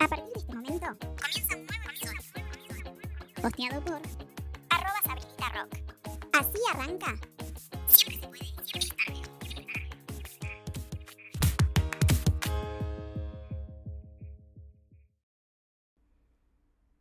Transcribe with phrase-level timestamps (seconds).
[0.00, 2.96] A partir de este momento, comienza un nuevo episodio.
[3.42, 4.00] Posteado por
[4.70, 5.76] arroba Sabrinita Rock.
[6.32, 7.20] Así arranca.
[7.86, 8.50] Siempre se puede.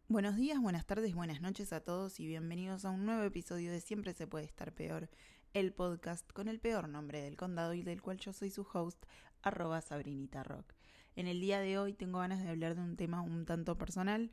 [0.09, 3.79] Buenos días, buenas tardes, buenas noches a todos y bienvenidos a un nuevo episodio de
[3.79, 5.09] Siempre se puede estar peor,
[5.53, 9.05] el podcast con el peor nombre del condado y del cual yo soy su host,
[9.41, 10.78] arroba Sabrinita Rock.
[11.15, 14.31] En el día de hoy tengo ganas de hablar de un tema un tanto personal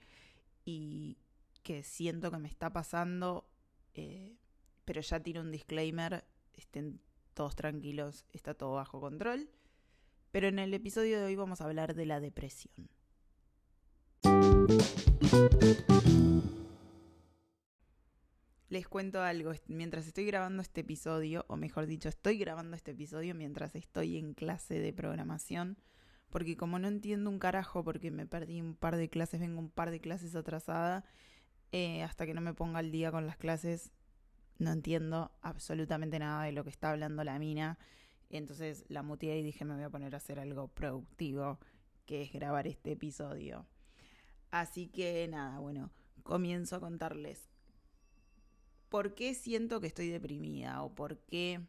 [0.64, 1.18] y
[1.62, 3.48] que siento que me está pasando,
[3.94, 4.36] eh,
[4.84, 7.00] pero ya tiro un disclaimer, estén
[7.34, 9.50] todos tranquilos, está todo bajo control.
[10.30, 12.88] Pero en el episodio de hoy vamos a hablar de la depresión.
[18.68, 23.34] Les cuento algo, mientras estoy grabando este episodio, o mejor dicho, estoy grabando este episodio
[23.34, 25.78] mientras estoy en clase de programación,
[26.30, 29.70] porque como no entiendo un carajo, porque me perdí un par de clases, vengo un
[29.70, 31.04] par de clases atrasada,
[31.72, 33.92] eh, hasta que no me ponga al día con las clases,
[34.58, 37.78] no entiendo absolutamente nada de lo que está hablando la mina.
[38.30, 41.58] Entonces la muteé y dije me voy a poner a hacer algo productivo,
[42.06, 43.66] que es grabar este episodio.
[44.50, 45.90] Así que nada, bueno,
[46.22, 47.48] comienzo a contarles
[48.88, 51.60] por qué siento que estoy deprimida o por qué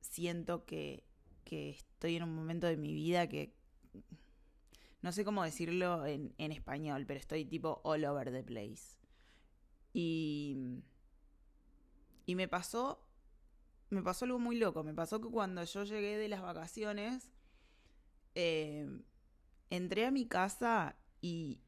[0.00, 1.04] siento que,
[1.44, 3.54] que estoy en un momento de mi vida que
[5.02, 8.98] no sé cómo decirlo en, en español, pero estoy tipo all over the place.
[9.92, 10.82] Y,
[12.24, 13.04] y me pasó,
[13.90, 14.84] me pasó algo muy loco.
[14.84, 17.32] Me pasó que cuando yo llegué de las vacaciones,
[18.36, 18.86] eh,
[19.70, 21.60] entré a mi casa y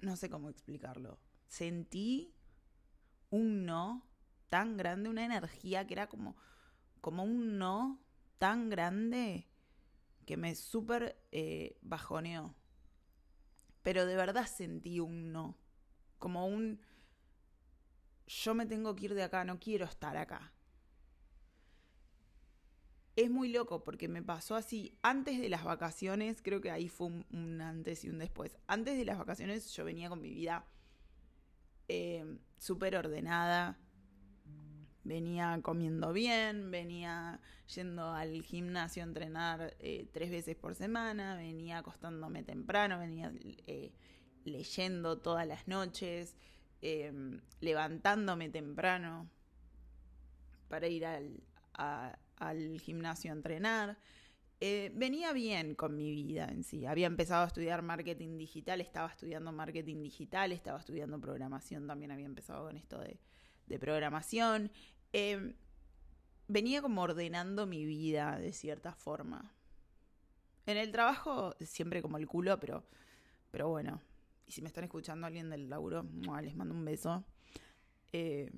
[0.00, 1.18] no sé cómo explicarlo.
[1.48, 2.36] Sentí
[3.30, 4.08] un no
[4.48, 6.36] tan grande, una energía que era como,
[7.00, 8.00] como un no
[8.38, 9.49] tan grande
[10.26, 12.54] que me súper eh, bajoneó.
[13.82, 15.56] Pero de verdad sentí un no.
[16.18, 16.80] Como un
[18.26, 20.52] yo me tengo que ir de acá, no quiero estar acá.
[23.16, 27.08] Es muy loco porque me pasó así antes de las vacaciones, creo que ahí fue
[27.08, 28.56] un, antes y un después.
[28.68, 30.64] Antes de las vacaciones yo venía con mi vida
[31.88, 33.78] eh, súper ordenada,
[35.10, 37.40] venía comiendo bien, venía
[37.74, 43.32] yendo al gimnasio a entrenar eh, tres veces por semana, venía acostándome temprano, venía
[43.66, 43.92] eh,
[44.44, 46.36] leyendo todas las noches,
[46.80, 47.12] eh,
[47.60, 49.28] levantándome temprano
[50.68, 51.42] para ir al,
[51.74, 53.98] al, gimnasio a entrenar.
[54.60, 56.86] Eh, venía bien con mi vida en sí.
[56.86, 62.26] Había empezado a estudiar marketing digital, estaba estudiando marketing digital, estaba estudiando programación, también había
[62.26, 63.18] empezado con esto de,
[63.66, 64.70] de programación.
[65.12, 65.54] Eh,
[66.48, 69.52] venía como ordenando mi vida de cierta forma.
[70.66, 72.84] En el trabajo siempre como el culo, pero,
[73.50, 74.00] pero bueno.
[74.46, 76.04] Y si me están escuchando alguien del laburo,
[76.42, 77.24] les mando un beso.
[78.12, 78.50] Eh,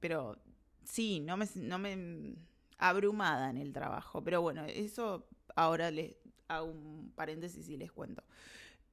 [0.00, 0.36] pero
[0.84, 2.34] sí, no me, no me
[2.78, 4.22] abrumada en el trabajo.
[4.24, 6.16] Pero bueno, eso ahora les
[6.48, 8.22] hago un paréntesis y les cuento.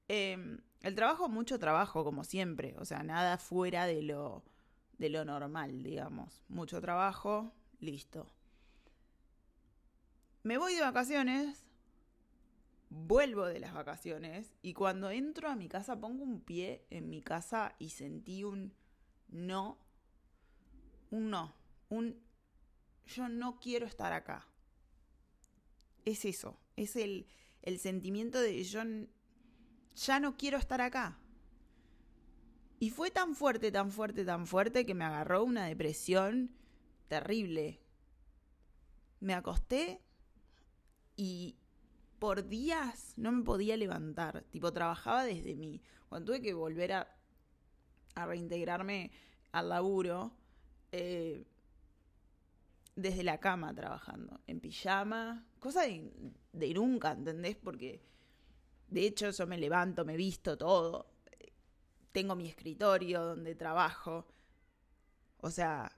[0.07, 2.75] Eh, el trabajo, mucho trabajo, como siempre.
[2.77, 4.43] O sea, nada fuera de lo,
[5.03, 6.45] de lo normal, digamos.
[6.47, 8.31] Mucho trabajo, listo.
[10.43, 11.65] Me voy de vacaciones,
[12.89, 17.21] vuelvo de las vacaciones y cuando entro a mi casa pongo un pie en mi
[17.21, 18.73] casa y sentí un
[19.27, 19.77] no,
[21.11, 21.53] un no,
[21.89, 22.17] un
[23.05, 24.47] yo no quiero estar acá.
[26.05, 27.27] Es eso, es el,
[27.61, 28.83] el sentimiento de yo
[29.95, 31.19] ya no quiero estar acá.
[32.83, 36.51] Y fue tan fuerte, tan fuerte, tan fuerte que me agarró una depresión
[37.07, 37.79] terrible.
[39.21, 40.01] Me acosté
[41.15, 41.55] y
[42.19, 44.43] por días no me podía levantar.
[44.51, 45.81] Tipo, trabajaba desde mí.
[46.09, 47.07] Cuando tuve que volver a,
[48.15, 49.11] reintegrarme
[49.53, 50.33] al laburo,
[50.91, 51.45] eh,
[52.97, 56.11] desde la cama trabajando, en pijama, cosa de,
[56.51, 57.55] de, nunca, ¿entendés?
[57.55, 58.03] Porque
[58.89, 61.12] de hecho yo me levanto, me visto todo,
[62.13, 64.25] tengo mi escritorio donde trabajo,
[65.41, 65.91] o sea,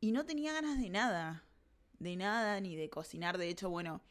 [0.00, 1.44] y no tenía ganas de nada,
[1.98, 4.02] de nada, ni de cocinar, de hecho, bueno,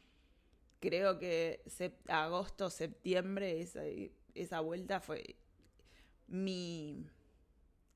[0.80, 1.62] creo que
[2.08, 3.82] agosto, septiembre, esa,
[4.34, 5.36] esa vuelta fue
[6.26, 7.06] mi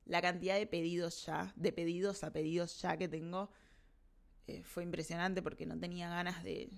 [0.05, 3.49] la cantidad de pedidos ya, de pedidos a pedidos ya que tengo,
[4.47, 6.69] eh, fue impresionante porque no tenía ganas de,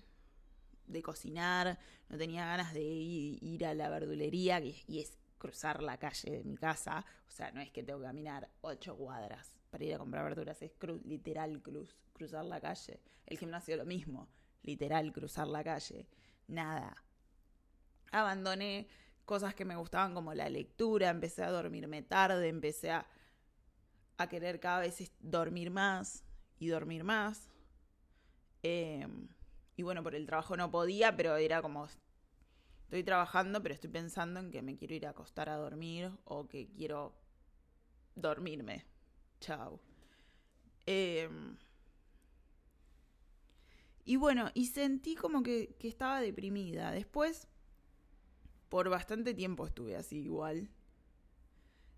[0.89, 6.31] de cocinar, no tenía ganas de ir, a la verdulería, y, es cruzar la calle
[6.31, 9.93] de mi casa, o sea, no es que tengo que caminar ocho cuadras para ir
[9.93, 10.71] a comprar verduras, es
[11.05, 12.99] literal cruz, cruzar la calle.
[13.25, 14.27] El gimnasio lo mismo,
[14.63, 16.07] literal cruzar la calle,
[16.47, 16.95] nada.
[18.11, 18.87] abandoné
[19.23, 23.07] cosas que me gustaban como la lectura, empecé a dormirme tarde, empecé a,
[24.17, 26.23] a querer cada vez dormir más
[26.57, 27.47] y dormir más.
[28.63, 29.29] Em,
[29.79, 31.87] y bueno, por el trabajo no podía, pero era como,
[32.83, 36.49] estoy trabajando, pero estoy pensando en que me quiero ir a acostar a dormir o
[36.49, 37.13] que quiero
[38.13, 38.85] dormirme.
[39.39, 39.79] Chao.
[40.85, 41.55] Em,
[44.03, 46.91] y bueno, y sentí como que, que estaba deprimida.
[46.91, 47.47] Después
[48.67, 50.69] por bastante tiempo estuve así igual.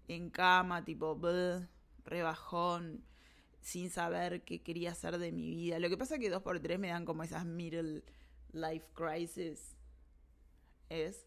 [0.07, 1.19] En cama, tipo,
[2.05, 3.03] rebajón,
[3.61, 5.79] sin saber qué quería hacer de mi vida.
[5.79, 8.03] Lo que pasa es que dos por tres me dan como esas middle
[8.51, 9.77] life crisis.
[10.89, 11.25] Es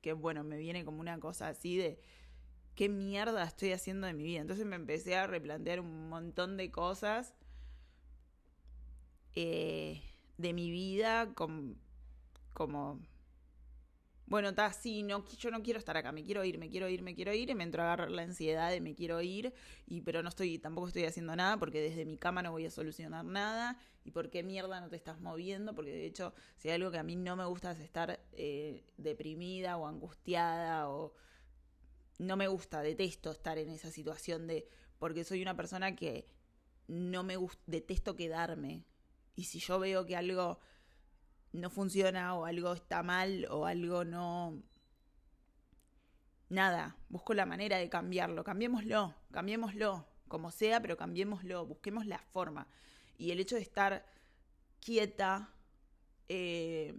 [0.00, 2.00] que, bueno, me viene como una cosa así de
[2.74, 4.40] qué mierda estoy haciendo de mi vida.
[4.40, 7.34] Entonces me empecé a replantear un montón de cosas
[9.34, 10.02] eh,
[10.36, 13.00] de mi vida como
[14.26, 17.02] bueno, está así, no, yo no quiero estar acá, me quiero ir, me quiero ir,
[17.02, 19.52] me quiero ir, y me entró a agarrar la ansiedad de me quiero ir,
[19.86, 22.70] y pero no estoy, tampoco estoy haciendo nada, porque desde mi cama no voy a
[22.70, 26.76] solucionar nada, y por qué mierda no te estás moviendo, porque de hecho, si hay
[26.76, 31.14] algo que a mí no me gusta es estar eh, deprimida o angustiada, o
[32.18, 36.28] no me gusta, detesto estar en esa situación de, porque soy una persona que
[36.86, 38.84] no me gusta, detesto quedarme,
[39.34, 40.60] y si yo veo que algo
[41.52, 44.62] no funciona o algo está mal o algo no...
[46.48, 52.68] Nada, busco la manera de cambiarlo, cambiémoslo, cambiémoslo, como sea, pero cambiémoslo, busquemos la forma.
[53.16, 54.04] Y el hecho de estar
[54.80, 55.50] quieta,
[56.28, 56.94] eh,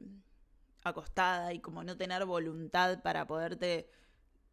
[0.84, 3.90] acostada y como no tener voluntad para poderte,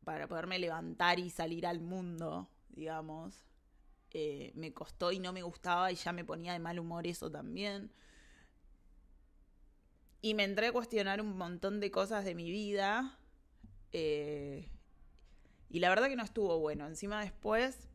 [0.04, 3.34] para poderme levantar y salir al mundo, digamos,
[4.12, 7.30] eh, me costó y no me gustaba y ya me ponía de mal humor eso
[7.30, 7.92] también.
[10.22, 13.18] Y me entré a cuestionar un montón de cosas de mi vida.
[13.92, 14.68] Eh,
[15.70, 16.86] y la verdad que no estuvo bueno.
[16.86, 17.88] Encima después,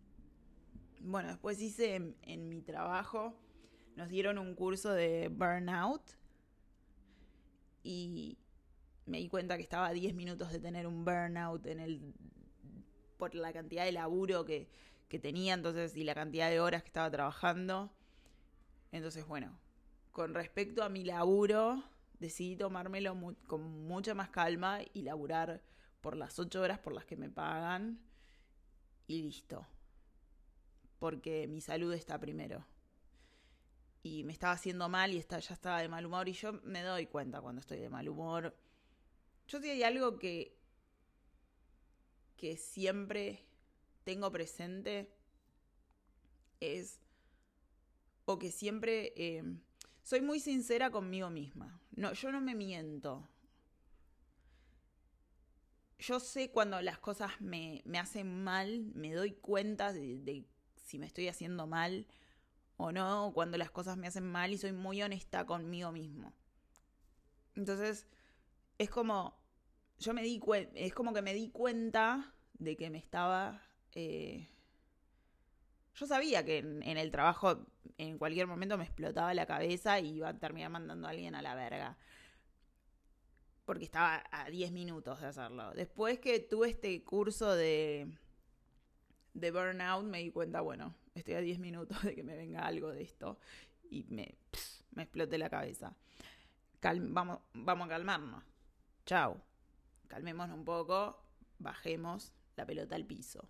[1.01, 3.35] bueno, después hice en, mi trabajo,
[3.95, 6.01] nos dieron un curso de burnout.
[7.83, 8.39] Y
[9.05, 12.13] me di cuenta que estaba a 10 minutos de tener un burnout en el
[13.17, 14.67] por la cantidad de laburo que,
[15.07, 17.93] que tenía entonces y la cantidad de horas que estaba trabajando.
[18.91, 19.57] Entonces, bueno,
[20.11, 21.83] con respecto a mi laburo,
[22.19, 23.15] decidí tomármelo
[23.47, 25.61] con mucha más calma y laburar
[26.01, 27.99] por las ocho horas por las que me pagan
[29.07, 29.65] y listo.
[30.99, 32.65] Porque mi salud está primero.
[34.03, 36.83] Y me estaba haciendo mal y está, ya estaba de mal humor y yo me
[36.83, 38.55] doy cuenta cuando estoy de mal humor.
[39.47, 40.57] Yo sí hay algo que,
[42.37, 43.45] que siempre
[44.03, 45.11] tengo presente
[46.59, 46.99] es,
[48.25, 49.43] o que siempre eh,
[50.05, 51.81] soy muy sincera conmigo misma.
[51.95, 53.27] No, yo no me miento.
[55.97, 61.27] Yo sé cuando las cosas me, hacen mal, me doy cuenta de, si me estoy
[61.27, 62.05] haciendo mal
[62.77, 66.33] o no, cuando las cosas me hacen mal y soy muy honesta conmigo mismo.
[67.55, 68.05] Entonces,
[68.77, 69.41] es como,
[69.97, 70.39] yo me di
[70.75, 73.59] es como que me di cuenta de que me estaba
[73.93, 74.49] eh,
[75.95, 77.65] yo sabía que en, el trabajo
[77.97, 81.41] en cualquier momento me explotaba la cabeza y iba a terminar mandando a alguien a
[81.41, 81.97] la verga.
[83.65, 85.73] Porque estaba a 10 minutos de hacerlo.
[85.73, 88.07] Después que tuve este curso de,
[89.33, 92.91] de burnout, me di cuenta, bueno, estoy a 10 minutos de que me venga algo
[92.91, 93.39] de esto.
[93.89, 94.35] Y me,
[94.91, 95.95] me exploté la cabeza.
[96.81, 98.43] vamos, vamos a calmarnos.
[99.05, 99.41] Chao.
[100.07, 101.23] Calmémonos un poco,
[101.57, 103.49] bajemos la pelota al piso.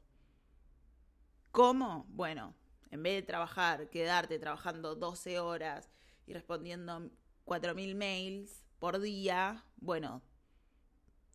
[1.56, 2.06] ¿Cómo?
[2.10, 2.54] Bueno,
[2.92, 5.90] en vez de trabajar, quedarte trabajando 12 horas
[6.28, 7.10] y respondiendo
[7.46, 10.22] 4.000 mails por día, bueno,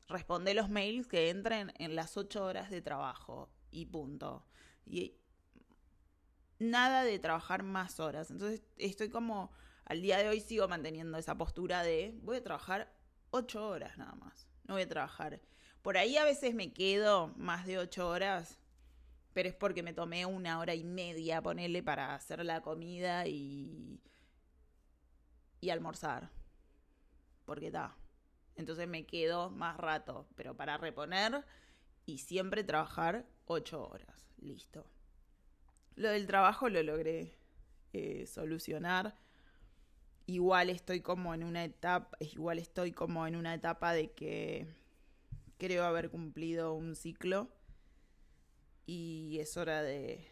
[0.08, 4.44] responde los mails que entren en las 8 horas de trabajo y punto.
[4.84, 5.14] Y
[6.58, 8.30] nada de trabajar más horas.
[8.30, 9.50] Entonces estoy como,
[9.86, 12.92] al día de hoy sigo manteniendo esa postura de voy a trabajar
[13.30, 14.46] 8 horas nada más.
[14.64, 15.40] No voy a trabajar.
[15.80, 18.59] Por ahí a veces me quedo más de 8 horas
[19.32, 24.00] pero es porque me tomé una hora y media, ponerle, para hacer la comida y,
[25.60, 26.30] y almorzar.
[27.44, 27.96] Porque está.
[28.56, 31.44] Entonces me quedo más rato, pero para reponer
[32.06, 34.26] y siempre trabajar ocho horas.
[34.40, 34.84] Listo.
[35.96, 37.36] Lo del trabajo lo logré
[37.92, 39.14] eh, solucionar.
[40.26, 44.66] Igual estoy como en una etapa, igual estoy como en una etapa de que
[45.58, 47.48] creo haber cumplido un ciclo
[48.86, 50.26] y es hora de...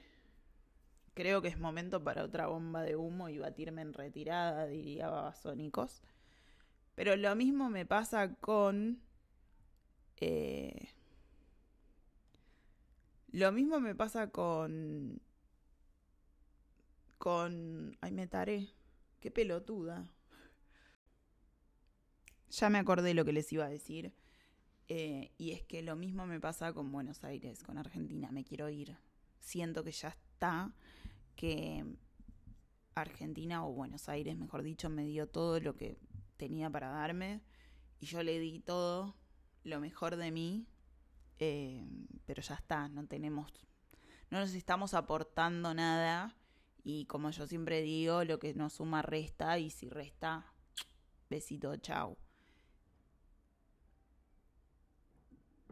[1.15, 6.03] Creo que es momento para otra bomba de humo y batirme en retirada, diría Babasónicos.
[6.95, 9.01] Pero lo mismo me pasa con
[10.21, 10.89] Eh,
[13.33, 15.21] lo mismo me pasa con...
[17.19, 17.97] Con...
[18.01, 18.69] Ay, me taré.
[19.21, 20.07] Qué pelotuda.
[22.51, 24.13] Ya me acordé lo que les iba a decir.
[24.89, 28.31] Eh, y es que lo mismo me pasa con Buenos Aires, con Argentina.
[28.31, 28.97] Me quiero ir.
[29.39, 30.73] Siento que ya está,
[31.37, 31.85] que
[32.95, 35.99] Argentina o Buenos Aires, mejor dicho, me dio todo lo que
[36.37, 37.43] tenía para darme.
[38.01, 39.15] Y yo le di todo,
[39.65, 40.67] lo mejor de mí.
[41.39, 41.87] Eh,
[42.25, 43.53] pero ya está, no tenemos,
[44.31, 46.35] no nos estamos aportando nada.
[46.83, 49.59] Y como yo siempre digo, lo que nos suma resta.
[49.59, 50.53] Y si resta,
[51.29, 52.17] besito, chao.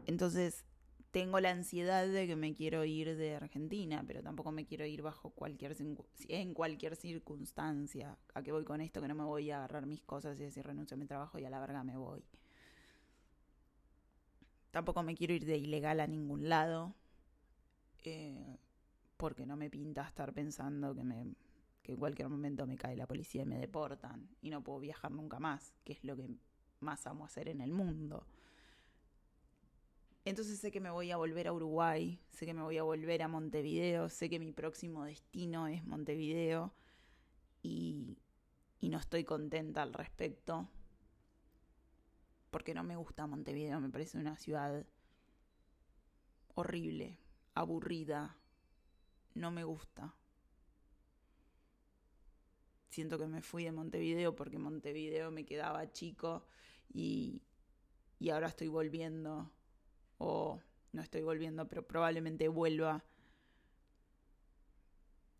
[0.07, 0.65] Entonces,
[1.11, 5.01] tengo la ansiedad de que me quiero ir de Argentina, pero tampoco me quiero ir
[5.01, 5.75] bajo cualquier
[6.29, 8.17] en cualquier circunstancia.
[8.33, 9.01] ¿A qué voy con esto?
[9.01, 11.45] Que no me voy a agarrar mis cosas y decir renuncio a mi trabajo y
[11.45, 12.23] a la verga me voy.
[14.71, 16.95] Tampoco me quiero ir de ilegal a ningún lado.
[18.03, 18.57] Eh,
[19.17, 21.35] porque no me pinta estar pensando que me
[21.81, 25.09] que en cualquier momento me cae la policía y me deportan y no puedo viajar
[25.09, 26.29] nunca más, que es lo que
[26.81, 28.27] más amo hacer en el mundo.
[30.29, 33.21] Entonces sé que me voy a volver a Uruguay, sé que me voy a volver
[33.21, 36.73] a Montevideo, sé que mi próximo destino es Montevideo
[37.63, 38.17] y,
[38.81, 40.69] no estoy contenta al respecto
[42.49, 44.85] porque no me gusta Montevideo, me parece una ciudad
[46.55, 47.17] horrible,
[47.53, 48.37] aburrida,
[49.33, 50.13] no me gusta.
[52.89, 56.45] Siento que me fui de Montevideo porque Montevideo me quedaba chico
[56.93, 57.41] y
[58.29, 59.53] ahora estoy volviendo
[60.17, 60.59] o
[60.91, 63.03] no estoy volviendo, pero probablemente vuelva.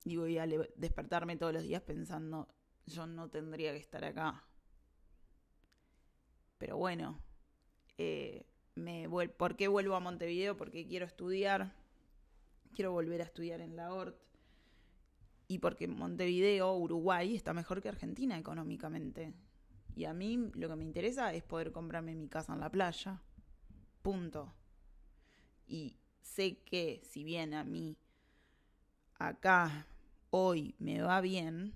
[0.03, 2.47] Y voy a despertarme todos los días pensando,
[2.85, 4.43] yo no tendría que estar acá.
[6.57, 7.19] Pero bueno,
[7.97, 10.55] eh, me ¿por qué vuelvo a Montevideo?
[10.55, 11.73] Porque quiero estudiar,
[12.73, 14.15] quiero volver a estudiar en la ORT.
[15.49, 19.33] Y porque Montevideo, Uruguay, está mejor que Argentina económicamente.
[19.95, 23.21] Y a mí lo que me interesa es poder comprarme mi casa en la playa.
[24.01, 24.53] Punto.
[25.67, 27.97] Y sé que si bien a mí
[29.19, 29.87] acá
[30.29, 31.75] hoy me va bien,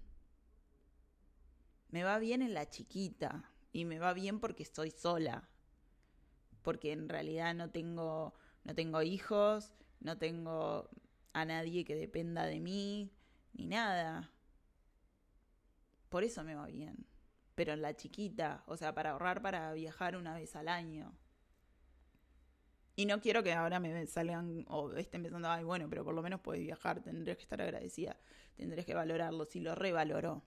[1.89, 5.49] me va bien en la chiquita y me va bien porque estoy sola.
[6.61, 8.33] Porque en realidad no tengo
[8.63, 10.89] no tengo hijos, no tengo
[11.33, 13.11] a nadie que dependa de mí
[13.53, 14.31] ni nada.
[16.09, 17.07] Por eso me va bien.
[17.55, 21.15] Pero en la chiquita, o sea, para ahorrar para viajar una vez al año.
[23.01, 26.21] Y no quiero que ahora me salgan o estén pensando, ay, bueno, pero por lo
[26.21, 28.15] menos puedes viajar, tendrías que estar agradecida,
[28.55, 29.45] tendrías que valorarlo.
[29.45, 30.43] Sí, lo revaloró.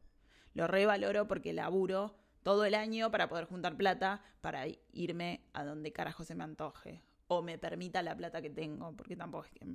[0.53, 5.93] Lo revaloro porque laburo todo el año para poder juntar plata para irme a donde
[5.93, 7.03] carajo se me antoje.
[7.27, 9.67] O me permita la plata que tengo, porque tampoco es que.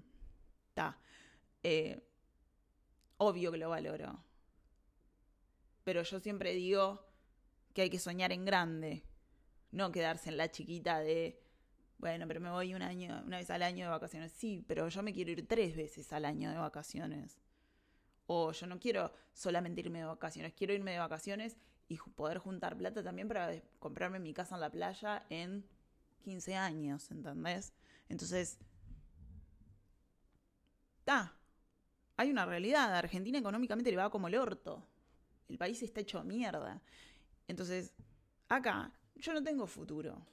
[0.70, 0.98] Está.
[1.62, 2.02] Eh,
[3.18, 4.24] obvio que lo valoro.
[5.84, 7.06] Pero yo siempre digo
[7.74, 9.04] que hay que soñar en grande,
[9.72, 11.49] no quedarse en la chiquita de
[12.00, 14.32] bueno, pero me voy un año, una vez al año de vacaciones.
[14.32, 17.38] Sí, pero yo me quiero ir tres veces al año de vacaciones.
[18.26, 21.58] O yo no quiero solamente irme de vacaciones, quiero irme de vacaciones
[21.90, 25.66] y poder juntar plata también para comprarme mi casa en la playa en
[26.24, 27.74] 15 años, ¿entendés?
[28.08, 28.58] Entonces,
[31.00, 31.36] está.
[32.16, 32.96] Hay una realidad.
[32.96, 34.88] Argentina económicamente le va como el orto.
[35.50, 36.82] El país está hecho mierda.
[37.48, 37.94] Entonces,
[38.48, 40.26] acá yo no tengo futuro.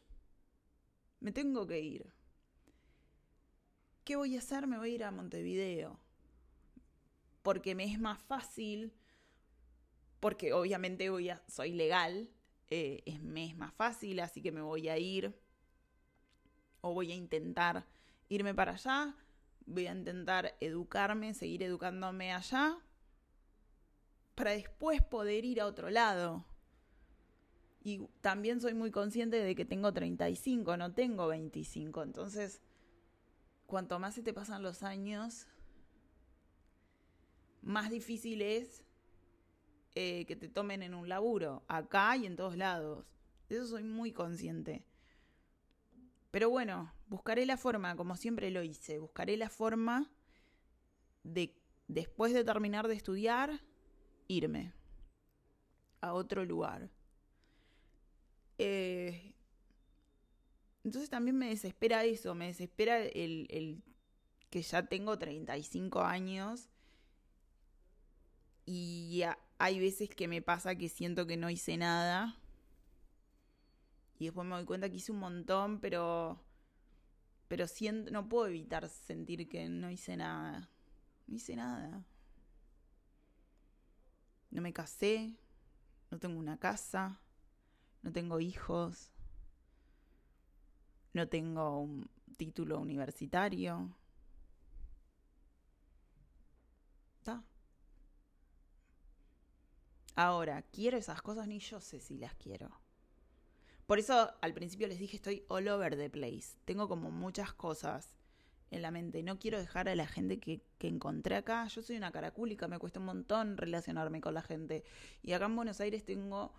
[1.21, 2.13] Me tengo que ir.
[4.05, 4.67] ¿Qué voy a hacer?
[4.67, 5.99] Me voy a ir a Montevideo.
[7.43, 8.93] Porque me es más fácil,
[10.21, 12.31] porque obviamente voy soy legal,
[12.69, 15.39] eh, es, me es más fácil, así que me voy a ir.
[16.81, 17.87] O voy a intentar
[18.29, 19.15] irme para allá.
[19.67, 22.79] Voy a intentar educarme, seguir educándome allá.
[24.37, 26.45] Para después poder ir a otro lado.
[27.87, 32.03] Y también soy muy consciente de que tengo 35, no tengo 25.
[32.03, 32.61] Entonces,
[33.65, 35.47] cuanto más se te pasan los años,
[37.63, 38.83] más difícil es
[39.95, 43.07] eh, que te tomen en un laburo, acá y en todos lados.
[43.49, 44.85] De eso soy muy consciente.
[46.33, 50.11] Pero bueno, buscaré la forma, como siempre lo hice, buscaré la forma
[51.23, 51.55] de,
[51.87, 53.61] después de terminar de estudiar,
[54.27, 54.73] irme
[56.01, 56.91] a otro lugar.
[58.59, 59.35] Eh,
[60.85, 63.83] entonces también me desespera eso, me desespera el,
[64.51, 66.69] que ya tengo 35 años
[68.65, 69.23] y
[69.59, 72.41] hay veces que me pasa que siento que no hice nada
[74.19, 76.41] y después me doy cuenta que hice un montón, pero
[77.49, 80.69] pero siento, no puedo evitar sentir que no hice nada.
[81.27, 82.05] No hice nada.
[84.51, 85.37] No me casé,
[86.11, 87.21] no tengo una casa,
[88.07, 89.11] no tengo hijos,
[91.13, 93.97] no tengo un título universitario.
[97.19, 97.43] ¿Está?
[100.15, 101.49] Ahora, ¿quiero esas cosas?
[101.49, 102.71] Ni yo sé si las quiero.
[103.87, 106.57] Por eso al principio les dije estoy all over the place.
[106.65, 108.17] Tengo como muchas cosas
[108.71, 109.25] en la mente.
[109.25, 111.67] No quiero dejar a la gente que, que encontré acá.
[111.67, 114.85] Yo soy una caracúlica, me cuesta un montón relacionarme con la gente.
[115.25, 116.55] Y acá en Buenos Aires tengo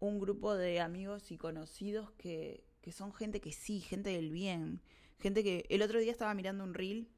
[0.00, 4.80] un grupo de amigos y conocidos que, que son gente que sí, gente del bien.
[5.18, 7.08] Gente que el otro día estaba mirando un reel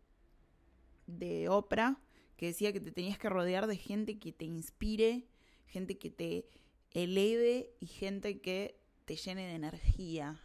[1.07, 2.01] de Oprah
[2.37, 5.29] que decía que te tenías que rodear de gente que te inspire,
[5.67, 6.49] gente que te
[6.93, 10.41] eleve y gente que te llene de energía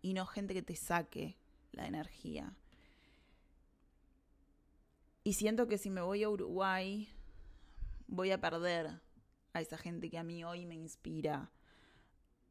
[0.00, 1.36] y no gente que te saque
[1.72, 2.56] la energía.
[5.24, 7.08] Y siento que si me voy a Uruguay,
[8.06, 9.00] voy a perder
[9.54, 11.50] a esa gente que a mí hoy me inspira.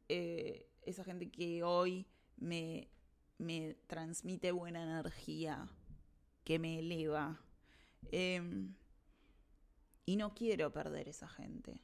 [0.08, 2.06] Eh, esa gente que hoy
[2.36, 2.88] me,
[3.38, 5.68] me transmite buena energía,
[6.44, 7.40] que me eleva.
[8.12, 8.68] Eh,
[10.06, 11.80] y no quiero perder esa gente.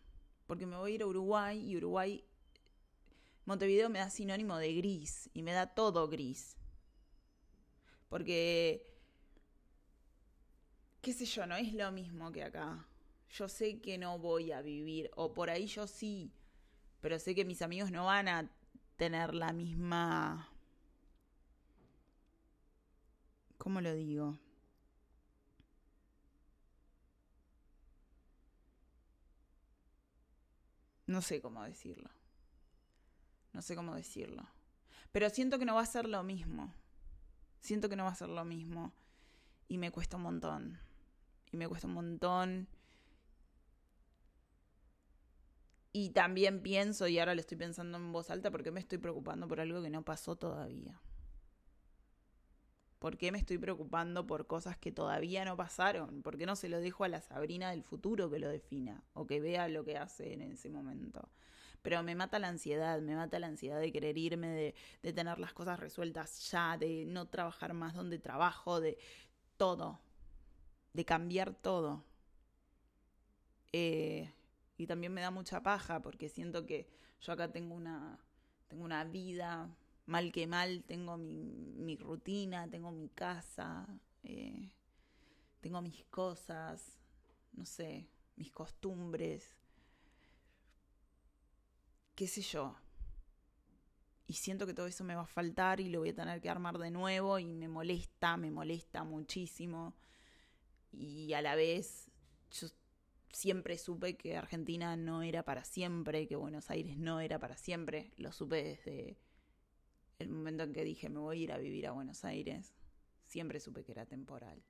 [0.46, 2.24] Porque me voy a ir a Uruguay y Uruguay,
[3.44, 6.56] Montevideo me da sinónimo de gris y me da todo gris.
[8.08, 8.90] Porque
[11.00, 12.86] qué sé yo, no es lo mismo que acá.
[13.30, 16.32] Yo sé que no voy a vivir, o por ahí yo sí,
[17.00, 18.50] pero sé que mis amigos no van a
[18.96, 20.48] tener la misma...
[23.58, 24.38] ¿Cómo lo digo?
[31.06, 32.08] No sé cómo decirlo.
[33.52, 34.46] No sé cómo decirlo.
[35.12, 36.72] Pero siento que no va a ser lo mismo.
[37.60, 38.92] Siento que no va a ser lo mismo.
[39.68, 40.78] Y me cuesta un montón.
[41.50, 42.68] Y me cuesta un montón.
[45.92, 49.48] Y también pienso, y ahora le estoy pensando en voz alta, porque me estoy preocupando
[49.48, 51.00] por algo que no pasó todavía?
[53.00, 56.22] ¿Por qué me estoy preocupando por cosas que todavía no pasaron?
[56.22, 59.26] ¿Por qué no se lo dejo a la Sabrina del futuro que lo defina o
[59.26, 61.30] que vea lo que hace en ese momento?
[61.82, 65.38] Pero me mata la ansiedad, me mata la ansiedad de querer irme, de, de tener
[65.38, 68.98] las cosas resueltas ya, de no trabajar más donde trabajo, de
[69.56, 69.98] todo,
[70.92, 72.04] de cambiar todo.
[73.72, 74.30] Eh,
[74.80, 76.88] y también me da mucha paja porque siento que
[77.20, 78.18] yo acá tengo una,
[78.66, 79.68] tengo una vida
[80.06, 83.86] mal que mal tengo mi, mi rutina, tengo mi casa,
[84.22, 84.72] eh,
[85.60, 86.98] tengo mis cosas,
[87.52, 89.54] no sé, mis costumbres,
[92.14, 92.74] qué sé yo.
[94.26, 96.48] Y siento que todo eso me va a faltar y lo voy a tener que
[96.48, 99.94] armar de nuevo y me molesta, me molesta muchísimo.
[100.90, 102.10] Y a la vez
[102.50, 102.68] yo
[103.32, 108.12] siempre supe que Argentina no era para siempre, que Buenos Aires no era para siempre.
[108.16, 109.18] Lo supe desde
[110.18, 112.74] el momento en que dije me voy a ir a vivir a Buenos Aires,
[113.24, 114.62] siempre supe que era temporal.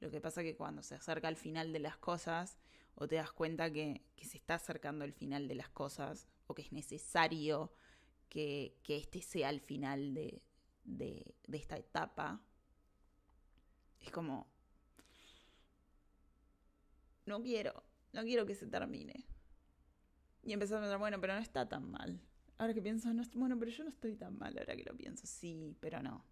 [0.00, 2.58] Lo que pasa que cuando se acerca al final de las cosas,
[2.94, 6.54] o te das cuenta que, que se está acercando el final de las cosas, o
[6.54, 7.72] que es necesario
[8.28, 10.42] que, este sea el final de,
[10.84, 12.42] de esta etapa,
[14.00, 14.50] es como,
[17.30, 19.24] no quiero, no quiero que se termine.
[20.42, 22.20] Y empecé a pensar, bueno, pero no está tan mal.
[22.58, 25.26] Ahora que pienso, no, bueno, pero yo no estoy tan mal ahora que lo pienso.
[25.26, 26.24] Sí, pero no.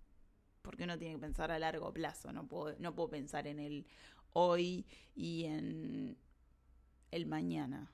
[0.63, 2.33] Porque uno tiene que pensar a largo plazo.
[2.33, 3.87] No puedo, no puedo pensar en el
[4.33, 6.19] hoy y en
[7.11, 7.93] el mañana.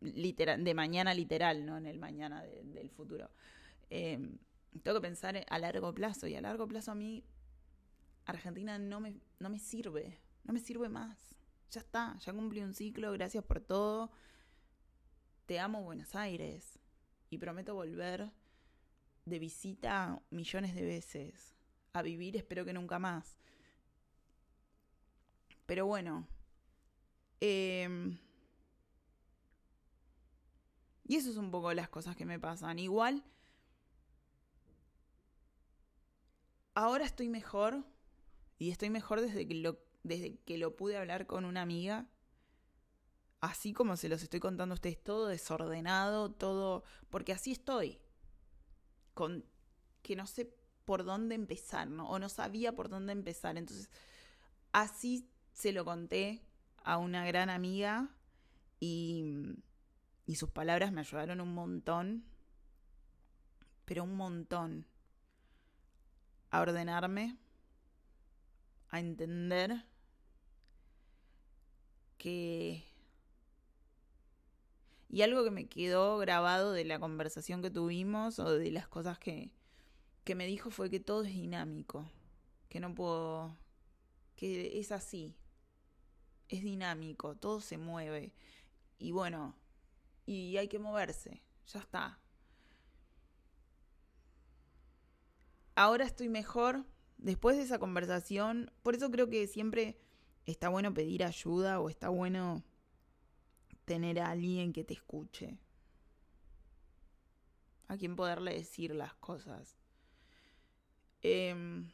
[0.00, 3.30] Literal, de mañana literal, no en el mañana de, del futuro.
[3.90, 4.18] Eh,
[4.82, 6.26] tengo que pensar a largo plazo.
[6.26, 7.22] Y a largo plazo a mí,
[8.24, 10.18] Argentina no me, no me sirve.
[10.44, 11.36] No me sirve más.
[11.70, 13.12] Ya está, ya cumplí un ciclo.
[13.12, 14.10] Gracias por todo.
[15.46, 16.78] Te amo Buenos Aires
[17.30, 18.30] y prometo volver
[19.24, 21.54] de visita millones de veces.
[21.92, 23.36] A vivir espero que nunca más.
[25.66, 26.26] Pero bueno.
[27.40, 28.16] Eh,
[31.08, 32.78] y eso es un poco las cosas que me pasan.
[32.78, 33.22] Igual.
[36.74, 37.84] Ahora estoy mejor.
[38.58, 42.08] Y estoy mejor desde que lo, desde que lo pude hablar con una amiga
[43.40, 47.98] así como se los estoy contando a ustedes, todo desordenado, todo, porque así estoy,
[49.14, 49.44] con
[50.02, 50.52] que no sé
[50.84, 52.08] por dónde empezar, ¿no?
[52.08, 53.56] O no sabía por dónde empezar.
[53.56, 53.90] Entonces,
[54.72, 56.42] así se lo conté
[56.84, 58.10] a una gran amiga
[58.78, 59.24] y,
[60.26, 62.24] y sus palabras me ayudaron un montón,
[63.84, 64.86] pero un montón
[66.50, 67.36] a ordenarme,
[68.88, 69.84] a entender
[72.26, 72.82] Y
[75.22, 79.52] algo que me quedó grabado de la conversación que tuvimos o de las cosas que,
[80.24, 82.10] que me dijo fue que todo es dinámico,
[82.68, 83.56] que no puedo,
[84.34, 85.36] que es así,
[86.48, 88.34] es dinámico, todo se mueve.
[88.98, 89.54] Y bueno,
[90.26, 92.18] y hay que moverse, ya está.
[95.76, 96.84] Ahora estoy mejor,
[97.18, 99.98] después de esa conversación, por eso creo que siempre
[100.46, 102.62] está bueno pedir ayuda o está bueno
[103.84, 105.58] tener a alguien que te escuche,
[107.88, 109.76] a quien poderle decir las cosas.
[111.22, 111.90] Em,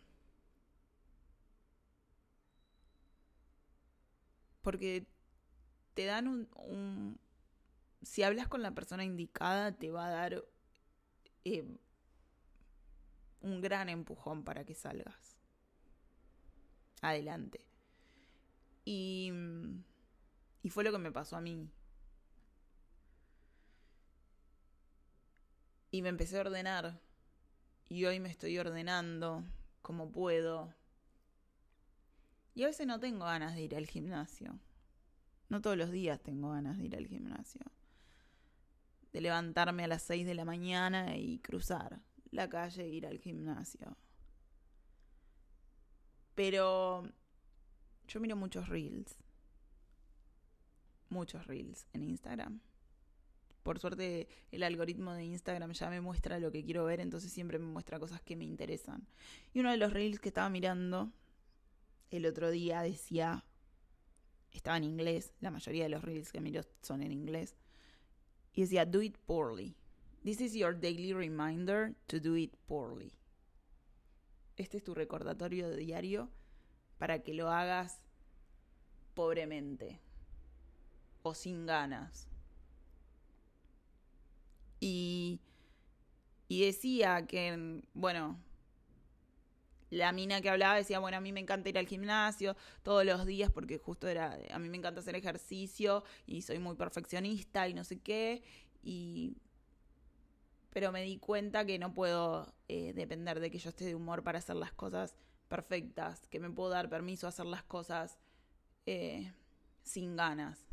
[4.60, 5.06] porque
[5.94, 7.18] te dan un,
[8.02, 10.44] Si hablas con la persona indicada, te va a dar
[11.44, 11.78] em,
[13.40, 15.36] un gran empujón para que salgas.
[17.00, 17.71] Adelante.
[18.85, 19.33] Y,
[20.62, 21.71] y fue lo que me pasó a mí.
[25.90, 27.01] Y me empecé a ordenar.
[27.88, 29.45] Y hoy me estoy ordenando
[29.83, 30.75] como puedo.
[32.55, 34.59] Y a veces no tengo ganas de ir al gimnasio.
[35.49, 37.61] No todos los días tengo ganas de ir al gimnasio.
[39.12, 43.18] De levantarme a las 6 de la mañana y cruzar la calle e ir al
[43.18, 43.97] gimnasio.
[46.35, 47.05] Pero
[48.12, 49.16] yo miro muchos reels.
[51.09, 52.61] Muchos reels en Instagram.
[53.62, 57.59] Por suerte el algoritmo de Instagram ya me muestra lo que quiero ver, entonces siempre
[57.59, 59.07] me muestra cosas que me interesan.
[59.55, 61.11] Y uno de los reels que estaba mirando
[62.11, 63.46] el otro día decía,
[64.51, 67.57] estaba en inglés, la mayoría de los reels que miro son en inglés,
[68.53, 69.75] y decía, do it poorly.
[70.22, 73.14] This is your daily reminder to do it poorly.
[74.57, 76.31] Este es tu recordatorio de diario
[77.02, 78.00] para que lo hagas
[79.14, 79.98] pobremente
[81.24, 82.28] o sin ganas.
[84.78, 85.40] Y,
[86.46, 88.38] y decía que, bueno,
[89.90, 93.26] la mina que hablaba decía, bueno, a mí me encanta ir al gimnasio todos los
[93.26, 97.74] días porque justo era, a mí me encanta hacer ejercicio y soy muy perfeccionista y
[97.74, 98.44] no sé qué.
[98.80, 99.38] Y
[100.70, 104.22] pero me di cuenta que no puedo eh, depender de que yo esté de humor
[104.22, 105.16] para hacer las cosas
[105.52, 108.18] perfectas, que me puedo dar permiso a hacer las cosas
[108.86, 109.34] eh,
[109.82, 110.66] sin ganas,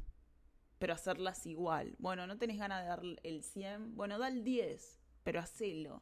[0.77, 1.97] pero hacerlas igual.
[1.99, 6.01] Bueno, no tenés ganas de dar el 100, bueno, da el 10, pero hacelo.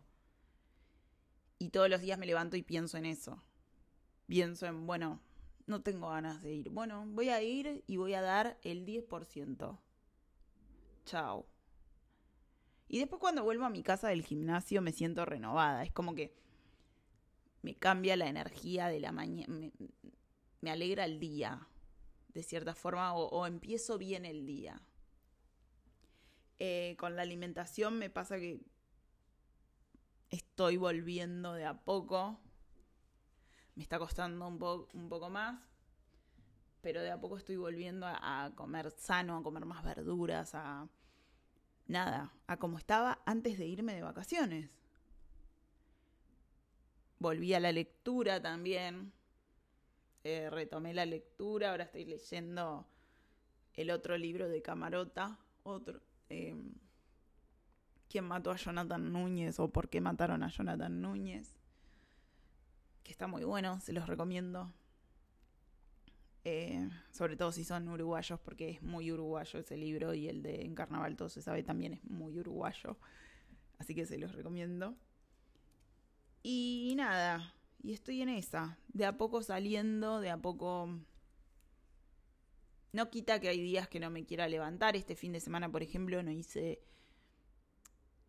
[1.57, 3.43] Y todos los días me levanto y pienso en eso.
[4.27, 5.21] Pienso en, bueno,
[5.65, 6.69] no tengo ganas de ir.
[6.69, 9.79] Bueno, voy a ir y voy a dar el 10%.
[11.03, 11.47] Chao.
[12.87, 15.83] Y después cuando vuelvo a mi casa del gimnasio me siento renovada.
[15.83, 16.35] Es como que
[17.61, 19.71] me cambia la energía de la mañana.
[20.61, 21.67] Me, alegra el día,
[22.29, 24.81] de cierta forma, o, empiezo bien el día.
[26.59, 28.61] Eh, con la alimentación me pasa que
[30.29, 32.39] estoy volviendo de a poco.
[33.75, 35.61] Me está costando un, un poco más.
[36.81, 40.87] Pero de a poco estoy volviendo a comer sano, a comer más verduras, a
[41.87, 44.76] nada, a como estaba antes de irme de vacaciones.
[47.19, 49.11] Volví a la lectura también.
[50.23, 52.87] Eh, retomé la lectura, ahora estoy leyendo
[53.73, 56.01] el otro libro de Camarota, otro.
[56.29, 56.73] Em,
[58.09, 61.57] ¿Quién mató a Jonathan Núñez o por qué mataron a Jonathan Núñez?
[63.03, 64.73] Que está muy bueno, se los recomiendo.
[66.43, 70.61] Eh, sobre todo si son uruguayos, porque es muy uruguayo ese libro y el de
[70.61, 72.97] En Carnaval todo se sabe también es muy uruguayo,
[73.79, 74.95] así que se los recomiendo.
[76.49, 80.87] Y nada, y estoy en esa, de a poco saliendo, de a poco...
[82.93, 85.83] No quita que hay días que no me quiera levantar, este fin de semana por
[85.83, 86.81] ejemplo no hice...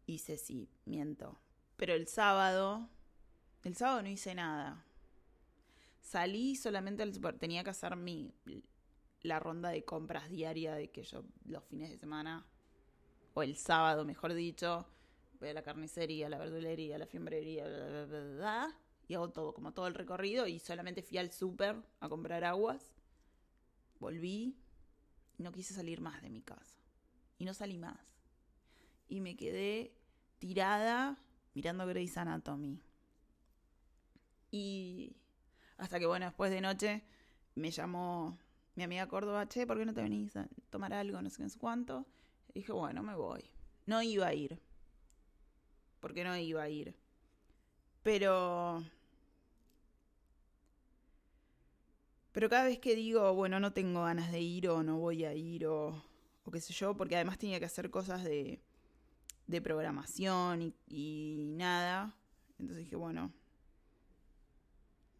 [0.06, 1.38] Hice sí, miento.
[1.76, 2.88] Pero el sábado,
[3.62, 4.84] el sábado no hice nada
[6.02, 8.34] Salí solamente al super, tenía que hacer mi
[9.22, 12.44] la ronda de compras diaria de que yo los fines de semana
[13.34, 14.88] o el sábado, mejor dicho,
[15.40, 17.64] voy a la carnicería, la verdulería, la fiambrería,
[19.06, 22.94] y hago todo, como todo el recorrido y solamente fui al súper a comprar aguas.
[23.98, 24.56] Volví
[25.38, 26.78] y no quise salir más de mi casa.
[27.38, 27.98] Y no salí más.
[29.08, 29.94] Y me quedé
[30.38, 31.18] tirada
[31.54, 32.82] mirando Grey's Anatomy.
[34.50, 35.16] Y
[35.78, 37.04] hasta que, bueno, después de noche
[37.54, 38.38] me llamó
[38.74, 41.20] mi amiga Córdoba, che, ¿por qué no te venís a tomar algo?
[41.22, 42.06] No sé qué, cuánto.
[42.50, 43.50] Y dije, bueno, me voy.
[43.86, 44.60] No iba a ir.
[46.00, 46.94] Porque no iba a ir.
[48.02, 48.82] Pero
[52.32, 55.34] Pero cada vez que digo, bueno, no tengo ganas de ir o no voy a
[55.34, 56.04] ir o,
[56.44, 58.60] o qué sé yo, porque además tenía que hacer cosas de,
[59.46, 62.14] de programación y, y nada.
[62.58, 63.32] Entonces dije, bueno,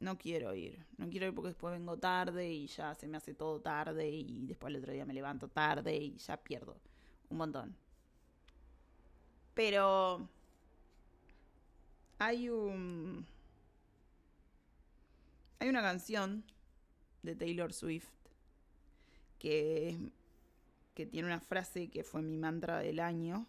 [0.01, 0.87] no quiero ir.
[0.97, 4.47] No quiero ir porque después vengo tarde y ya se me hace todo tarde y
[4.47, 6.81] después el otro día me levanto tarde y ya pierdo
[7.31, 7.77] un montón.
[9.55, 10.29] Pero
[12.19, 13.27] hay un...
[15.61, 16.45] Hay una canción
[17.23, 18.09] de Taylor Swift
[19.39, 19.99] que,
[20.95, 23.49] que tiene una frase que fue mi mantra del año,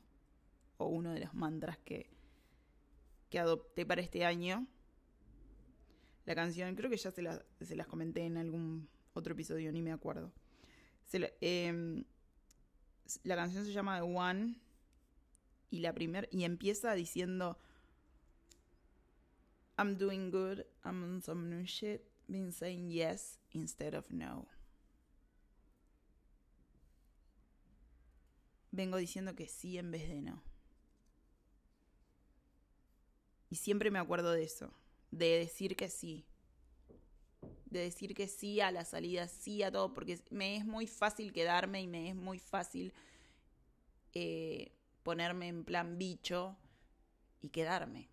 [0.77, 2.09] o uno de los mantras que,
[3.29, 4.65] que adopté para este año.
[6.25, 9.81] La canción, creo que ya se, la, se las comenté en algún otro episodio, ni
[9.81, 10.31] me acuerdo.
[11.11, 12.03] Eh,
[13.23, 14.55] la canción se llama The One
[15.69, 17.57] y la primer y empieza diciendo
[19.79, 24.45] I'm doing good, I'm on some new shit, been saying yes instead of no.
[28.73, 30.43] Vengo diciendo que sí en vez de no.
[33.49, 34.73] Y siempre me acuerdo de eso,
[35.11, 36.25] de decir que sí.
[37.65, 41.31] De decir que sí a la salida, sí a todo, porque me es muy fácil
[41.31, 42.93] quedarme y me es muy fácil
[44.13, 46.57] eh, ponerme en plan bicho
[47.41, 48.09] y quedarme.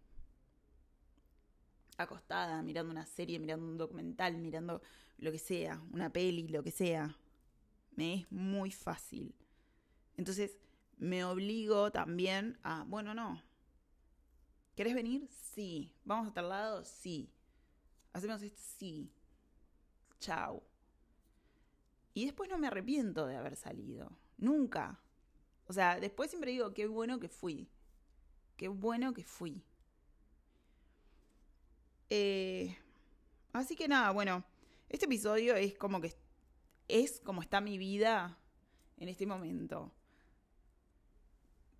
[1.97, 4.83] Acostada, mirando una serie, mirando un documental, mirando
[5.19, 7.17] lo que sea, una peli, lo que sea.
[7.93, 9.35] Me es muy fácil.
[10.17, 10.59] Entonces
[10.99, 13.43] me obligo también a, bueno, no.
[14.75, 15.27] ¿Querés venir?
[15.31, 15.95] Sí.
[16.05, 16.85] ¿Vamos a tal lado?
[16.85, 17.31] Sí.
[18.13, 18.61] ¿Hacemos esto?
[18.79, 19.11] Sí.
[20.21, 20.63] Chao.
[22.13, 24.11] Y después no me arrepiento de haber salido.
[24.39, 25.01] Nunca.
[25.67, 27.69] O sea, después siempre digo, qué bueno que fui.
[28.57, 29.63] Qué bueno que fui.
[32.11, 32.77] Eh,
[33.53, 34.45] así que nada, bueno,
[34.88, 36.14] este episodio es como que
[36.88, 38.38] es como está mi vida
[38.99, 39.92] en este momento.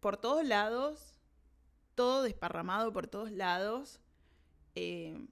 [0.01, 1.15] Por todos lados,
[1.95, 4.01] todo desparramado por todos lados.
[4.75, 5.27] Eh,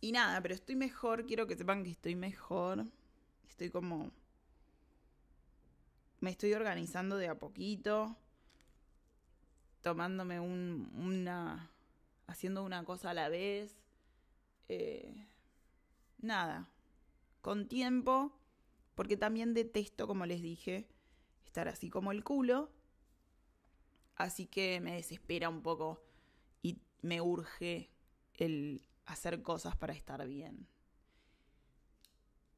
[0.00, 2.84] y nada, pero estoy mejor, quiero que sepan que estoy mejor.
[3.48, 4.12] Estoy como
[6.20, 8.16] me estoy organizando de a poquito,
[9.82, 11.70] tomándome un, una,
[12.26, 13.78] haciendo una cosa a la vez.
[14.68, 15.28] Eh,
[16.18, 16.68] nada,
[17.40, 18.32] con tiempo,
[18.94, 20.88] porque también detesto, como les dije,
[21.44, 22.70] estar así como el culo.
[24.16, 26.02] Así que me desespera un poco
[26.62, 27.90] y me urge
[28.34, 30.66] el hacer cosas para estar bien.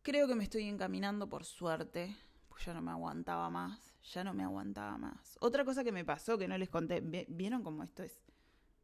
[0.03, 2.17] Creo que me estoy encaminando por suerte
[2.65, 5.37] ya no me aguantaba más, ya no me aguantaba más.
[5.41, 8.21] Otra cosa que me pasó que no les conté, ¿vieron cómo esto es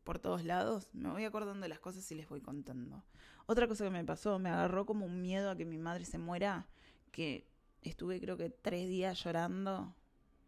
[0.05, 0.91] por todos lados?
[0.93, 3.03] Me voy acordando de las cosas y les voy contando.
[3.47, 6.19] Otra cosa que me pasó, me agarró como un miedo a que mi madre se
[6.19, 6.67] muera,
[7.11, 7.47] que
[7.83, 9.95] estuve creo que tres días llorando,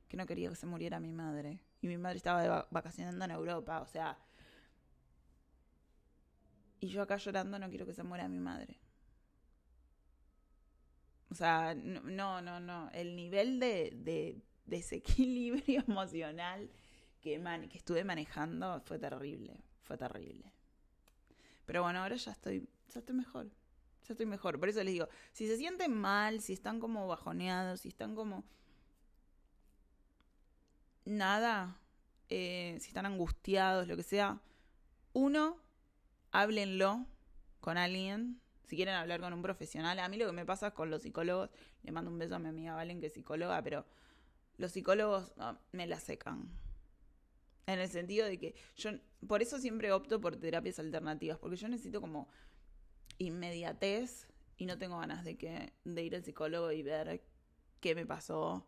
[0.09, 1.61] que no quería que se muriera mi madre.
[1.81, 4.19] Y mi madre estaba vacacionando en Europa, o sea...
[6.79, 8.79] Y yo acá llorando no quiero que se muera mi madre.
[11.31, 12.91] O sea, no, no, no.
[12.93, 16.71] El nivel de, de desequilibrio emocional
[17.27, 19.57] que, que estuve manejando fue terrible.
[19.83, 20.53] Fue terrible.
[21.65, 23.47] Pero bueno, ahora ya estoy, ya estoy mejor.
[24.07, 24.61] Ya estoy mejor.
[24.61, 28.45] Por eso les digo, si se sienten mal, si están como bajoneados, si están como...
[31.05, 31.81] Nada,
[32.29, 34.41] eh, si están angustiados, lo que sea,
[35.13, 35.57] uno,
[36.33, 37.07] háblenlo
[37.61, 40.91] con alguien, si quieren hablar con un profesional, a mí lo que me pasa con
[40.91, 41.51] los psicólogos,
[41.85, 43.87] le mando un beso a mi amiga Valen, que es psicóloga, pero
[44.59, 45.33] los psicólogos
[45.71, 46.51] me la secan.
[47.67, 48.91] En el sentido de que yo,
[49.27, 52.29] por eso siempre opto por terapias alternativas, porque yo necesito como
[53.19, 57.23] inmediatez y no tengo ganas de, que, de ir al psicólogo y ver
[57.81, 58.67] qué me pasó.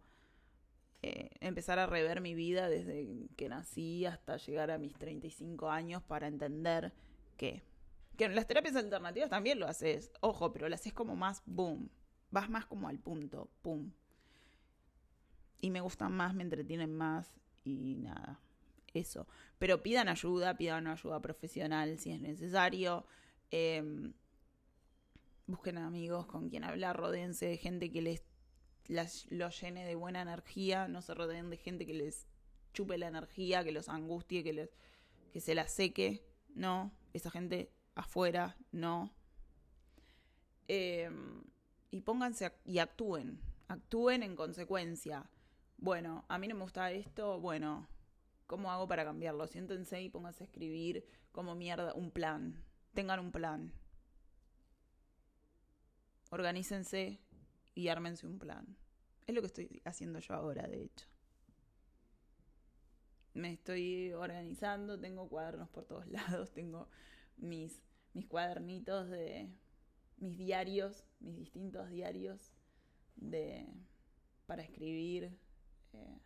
[1.01, 6.03] Eh, empezar a rever mi vida desde que nací hasta llegar a mis 35 años
[6.03, 6.93] para entender
[7.37, 7.63] qué.
[8.17, 11.89] Que en las terapias alternativas también lo haces, ojo, pero lo haces como más boom.
[12.31, 13.93] Vas más como al punto, pum.
[15.61, 17.33] Y me gustan más, me entretienen más
[17.65, 18.41] y nada,
[18.95, 19.27] eso.
[19.59, 23.07] Pero pidan ayuda, pidan ayuda profesional si es necesario.
[23.51, 24.13] Em,
[25.47, 28.23] busquen amigos con quien hablar, rodense de gente que les
[28.89, 32.27] los llene de buena energía, no se rodeen de gente que les
[32.73, 34.71] chupe la energía, que los angustie, que les
[35.33, 36.25] que se la seque.
[36.55, 39.13] No, esa gente afuera, no.
[40.69, 41.43] Em,
[41.91, 45.31] y pónganse y actúen, actúen en consecuencia.
[45.77, 47.89] Bueno, a mí no me gusta esto, bueno,
[48.49, 49.47] ¿cómo hago para cambiarlo?
[49.47, 52.65] Siéntense y pónganse a escribir como mierda un plan.
[52.95, 53.73] Tengan un plan.
[56.31, 57.21] organícense
[57.75, 58.77] y ármense un plan.
[59.27, 61.07] Es lo que estoy haciendo yo ahora, de hecho.
[63.35, 66.89] Me estoy organizando, tengo cuadernos por todos lados, tengo
[67.37, 67.81] mis,
[68.15, 69.49] mis cuadernitos de
[70.17, 72.53] mis diarios, mis distintos diarios
[73.17, 73.67] de,
[74.47, 75.39] para escribir
[75.93, 76.19] eh,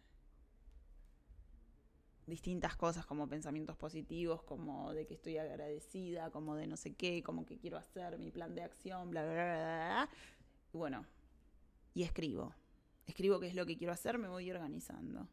[2.33, 7.23] distintas cosas como pensamientos positivos, como de que estoy agradecida, como de no sé qué,
[7.23, 10.11] como que quiero hacer mi plan de acción, bla, bla, bla, bla.
[10.73, 11.05] Bueno,
[11.93, 12.55] y escribo.
[13.07, 15.29] Escribo qué es lo que quiero hacer, me voy organizando.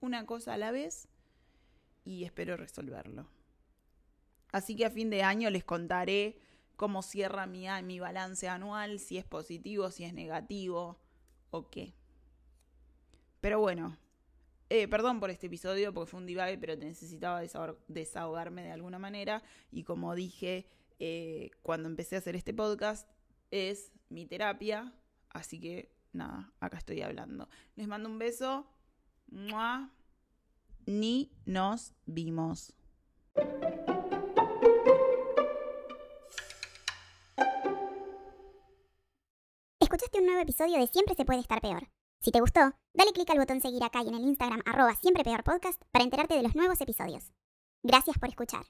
[0.00, 1.08] Una cosa a la vez
[2.04, 3.28] y espero resolverlo.
[4.50, 6.40] Así que a fin de año les contaré
[6.76, 10.96] cómo cierra mi, mi balance anual, si es positivo, si es negativo
[11.50, 11.92] o qué.
[13.42, 13.98] Pero bueno,
[14.70, 17.42] eh, perdón por este episodio porque fue un divague, pero necesitaba
[17.88, 19.42] desahogarme de alguna manera.
[19.72, 20.66] Y como dije
[21.00, 23.08] eh, cuando empecé a hacer este podcast,
[23.50, 24.94] es mi terapia.
[25.30, 27.48] Así que nada, acá estoy hablando.
[27.74, 28.66] Les mando un beso.
[30.86, 32.72] Ni nos vimos.
[39.80, 41.88] Escuchaste un nuevo episodio de Siempre se puede estar peor.
[42.22, 42.60] Si te gustó,
[42.92, 46.04] dale clic al botón seguir acá y en el Instagram arroba siempre peor podcast para
[46.04, 47.32] enterarte de los nuevos episodios.
[47.82, 48.66] Gracias por escuchar.